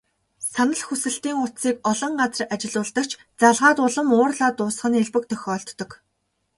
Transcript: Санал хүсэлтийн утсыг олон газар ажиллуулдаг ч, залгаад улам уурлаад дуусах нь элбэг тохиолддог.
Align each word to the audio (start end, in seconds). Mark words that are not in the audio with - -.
Санал 0.53 0.81
хүсэлтийн 0.87 1.37
утсыг 1.45 1.75
олон 1.91 2.13
газар 2.21 2.45
ажиллуулдаг 2.53 3.05
ч, 3.09 3.11
залгаад 3.41 3.77
улам 3.85 4.07
уурлаад 4.15 4.55
дуусах 4.57 4.87
нь 4.89 4.99
элбэг 5.01 5.23
тохиолддог. 5.29 5.91